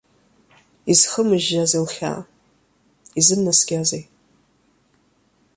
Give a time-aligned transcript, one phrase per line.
[0.91, 2.21] Изхымыжьжьази лхьаа,
[3.19, 4.03] изымнаскьазеи?